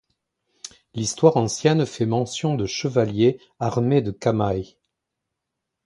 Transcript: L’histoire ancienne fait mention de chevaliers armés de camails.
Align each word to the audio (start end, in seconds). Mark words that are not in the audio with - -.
L’histoire 0.95 1.37
ancienne 1.37 1.85
fait 1.85 2.07
mention 2.07 2.55
de 2.55 2.65
chevaliers 2.65 3.39
armés 3.59 4.01
de 4.01 4.09
camails. 4.09 4.75